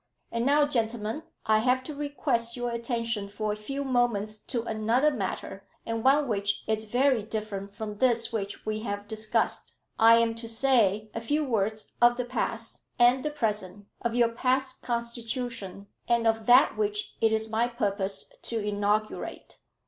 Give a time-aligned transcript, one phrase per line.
[0.31, 5.11] "And now, gentlemen, I have to request your attention for a few moments to another
[5.11, 9.75] matter, and one which is very different from this which we have discussed.
[9.99, 14.29] I am to say a few words of the past and the present, of your
[14.29, 19.57] past constitution, and of that which it is my purpose to inaugurate."